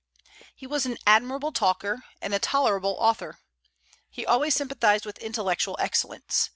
He 0.55 0.65
was 0.65 0.87
an 0.87 0.97
admirable 1.05 1.51
talker, 1.51 2.03
and 2.23 2.33
a 2.33 2.39
tolerable 2.39 2.97
author. 2.99 3.37
He 4.09 4.25
always 4.25 4.55
sympathized 4.55 5.05
with 5.05 5.19
intellectual 5.19 5.75
excellence. 5.79 6.49